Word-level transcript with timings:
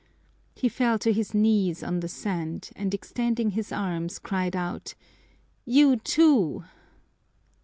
He 0.55 0.67
fell 0.67 0.97
to 0.97 1.13
his 1.13 1.35
knees 1.35 1.83
on 1.83 1.99
the 1.99 2.07
sand 2.07 2.71
and 2.75 2.91
extending 2.91 3.51
his 3.51 3.71
arms 3.71 4.17
cried 4.17 4.55
out, 4.55 4.95
"You, 5.63 5.95
too!" 5.97 6.63